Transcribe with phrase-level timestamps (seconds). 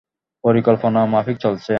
[0.43, 1.67] পরিকল্পনা মাফিক চলেছ।